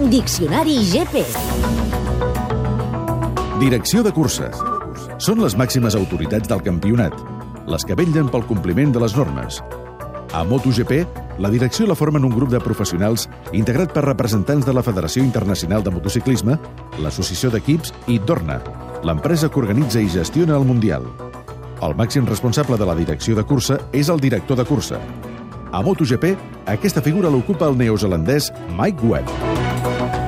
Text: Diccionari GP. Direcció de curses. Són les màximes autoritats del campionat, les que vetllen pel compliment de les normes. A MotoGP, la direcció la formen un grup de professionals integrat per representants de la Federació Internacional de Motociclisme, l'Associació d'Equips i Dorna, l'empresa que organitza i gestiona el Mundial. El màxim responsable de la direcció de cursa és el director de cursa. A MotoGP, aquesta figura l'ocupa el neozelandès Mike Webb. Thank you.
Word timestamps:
Diccionari 0.00 0.74
GP. 0.90 1.20
Direcció 3.60 4.02
de 4.02 4.10
curses. 4.10 4.58
Són 5.22 5.38
les 5.38 5.54
màximes 5.54 5.94
autoritats 5.94 6.50
del 6.50 6.64
campionat, 6.66 7.14
les 7.70 7.86
que 7.86 7.94
vetllen 7.94 8.26
pel 8.26 8.42
compliment 8.48 8.90
de 8.90 8.98
les 9.04 9.14
normes. 9.14 9.60
A 10.34 10.42
MotoGP, 10.42 11.38
la 11.38 11.50
direcció 11.52 11.86
la 11.86 11.94
formen 11.94 12.26
un 12.26 12.34
grup 12.34 12.50
de 12.50 12.58
professionals 12.58 13.28
integrat 13.52 13.94
per 13.94 14.02
representants 14.08 14.66
de 14.66 14.74
la 14.74 14.82
Federació 14.82 15.22
Internacional 15.22 15.86
de 15.86 15.94
Motociclisme, 15.94 16.58
l'Associació 16.98 17.52
d'Equips 17.54 17.94
i 18.10 18.18
Dorna, 18.18 18.58
l'empresa 19.06 19.46
que 19.48 19.62
organitza 19.62 20.02
i 20.02 20.10
gestiona 20.10 20.58
el 20.58 20.66
Mundial. 20.66 21.06
El 21.86 21.94
màxim 21.94 22.26
responsable 22.26 22.80
de 22.82 22.90
la 22.90 22.98
direcció 22.98 23.38
de 23.38 23.46
cursa 23.46 23.78
és 23.92 24.10
el 24.10 24.18
director 24.18 24.58
de 24.58 24.66
cursa. 24.66 24.98
A 25.70 25.86
MotoGP, 25.86 26.34
aquesta 26.66 27.02
figura 27.02 27.30
l'ocupa 27.30 27.70
el 27.70 27.78
neozelandès 27.78 28.50
Mike 28.74 29.06
Webb. 29.06 29.63
Thank 29.84 30.14
you. 30.14 30.23